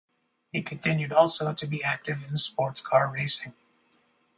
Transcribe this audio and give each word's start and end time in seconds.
He 0.51 0.63
continued 0.63 1.13
also 1.13 1.53
to 1.53 1.67
be 1.67 1.83
active 1.83 2.23
in 2.27 2.35
sports 2.35 2.81
car 2.81 3.07
racing. 3.11 3.53